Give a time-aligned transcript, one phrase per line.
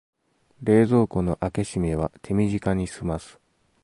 [0.63, 3.39] 冷蔵庫の開け閉めは手短にすます